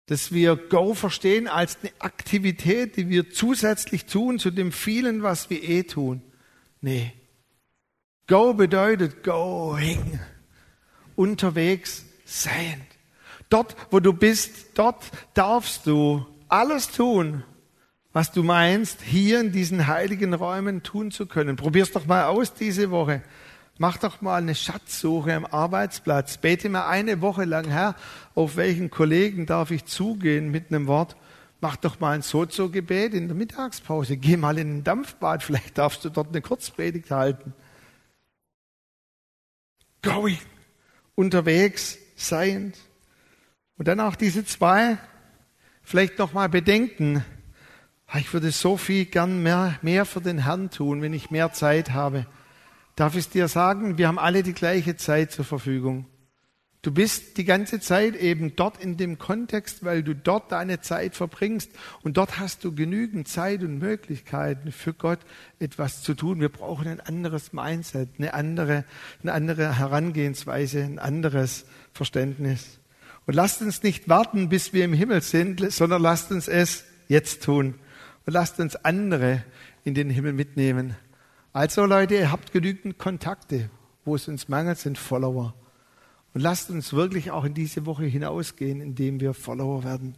[0.05, 5.49] dass wir Go verstehen als eine Aktivität, die wir zusätzlich tun zu dem vielen, was
[5.49, 6.21] wir eh tun.
[6.79, 7.11] Nee.
[8.27, 10.17] Go bedeutet going.
[11.17, 12.81] Unterwegs sein.
[13.49, 17.43] Dort, wo du bist, dort darfst du alles tun,
[18.13, 21.55] was du meinst, hier in diesen heiligen Räumen tun zu können.
[21.55, 23.21] Probier's doch mal aus diese Woche.
[23.77, 26.37] Mach doch mal eine Schatzsuche am Arbeitsplatz.
[26.37, 27.95] Bete mal eine Woche lang, Herr,
[28.33, 31.17] auf welchen Kollegen darf ich zugehen mit einem Wort?
[31.59, 34.17] Mach doch mal ein Sozo-Gebet in der Mittagspause.
[34.17, 37.53] Geh mal in ein Dampfbad, vielleicht darfst du dort eine Kurzpredigt halten.
[40.01, 40.37] Going,
[41.15, 42.77] unterwegs, seiend.
[43.77, 44.97] Und dann auch diese zwei,
[45.83, 47.23] vielleicht noch mal bedenken.
[48.17, 51.91] Ich würde so viel gern mehr, mehr für den Herrn tun, wenn ich mehr Zeit
[51.91, 52.25] habe.
[52.95, 56.05] Darf ich dir sagen, wir haben alle die gleiche Zeit zur Verfügung.
[56.85, 61.15] Du bist die ganze Zeit eben dort in dem Kontext, weil du dort deine Zeit
[61.15, 61.71] verbringst
[62.03, 65.17] und dort hast du genügend Zeit und Möglichkeiten für Gott
[65.59, 66.39] etwas zu tun.
[66.39, 68.85] Wir brauchen ein anderes Mindset, eine andere,
[69.23, 72.77] eine andere Herangehensweise, ein anderes Verständnis.
[73.27, 77.43] Und lasst uns nicht warten, bis wir im Himmel sind, sondern lasst uns es jetzt
[77.43, 77.75] tun.
[78.25, 79.43] Und lasst uns andere
[79.83, 80.95] in den Himmel mitnehmen.
[81.53, 83.69] Also Leute, ihr habt genügend Kontakte.
[84.03, 85.55] Wo es uns mangelt, sind Follower.
[86.33, 90.15] Und lasst uns wirklich auch in diese Woche hinausgehen, indem wir Follower werden.